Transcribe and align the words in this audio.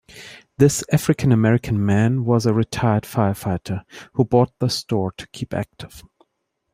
This 0.57 0.83
African-American 0.91 1.85
man 1.85 2.25
was 2.25 2.47
a 2.47 2.53
retired 2.55 3.03
firefighter 3.03 3.83
who 4.13 4.25
bought 4.25 4.51
the 4.57 4.67
store 4.67 5.11
to 5.11 5.27
keep 5.27 5.53
active. 5.53 6.01